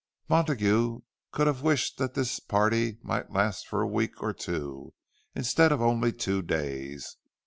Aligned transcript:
Montague 0.27 1.01
could 1.31 1.45
have 1.45 1.61
wished 1.61 1.99
that 1.99 2.15
this 2.15 2.39
party 2.39 2.97
might 3.03 3.29
last 3.31 3.67
for 3.67 3.83
a 3.83 3.87
week 3.87 4.19
or 4.19 4.33
two, 4.33 4.95
instead 5.35 5.71
of 5.71 5.79
only 5.79 6.11
two 6.11 6.41
days. 6.41 7.17